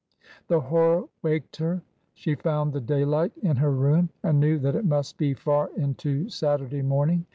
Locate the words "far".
5.35-5.69